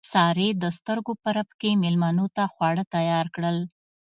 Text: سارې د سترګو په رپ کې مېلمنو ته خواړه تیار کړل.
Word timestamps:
سارې 0.13 0.47
د 0.63 0.65
سترګو 0.77 1.13
په 1.23 1.29
رپ 1.37 1.49
کې 1.59 1.79
مېلمنو 1.83 2.25
ته 2.35 2.43
خواړه 2.53 2.83
تیار 2.95 3.25
کړل. 3.35 3.57